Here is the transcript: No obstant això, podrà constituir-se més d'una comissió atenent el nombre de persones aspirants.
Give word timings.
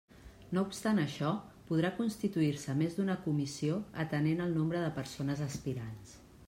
No 0.57 0.61
obstant 0.67 1.01
això, 1.01 1.33
podrà 1.67 1.91
constituir-se 1.99 2.77
més 2.81 2.97
d'una 3.01 3.19
comissió 3.27 3.77
atenent 4.05 4.43
el 4.47 4.59
nombre 4.61 4.85
de 4.87 4.93
persones 5.01 5.45
aspirants. 5.53 6.21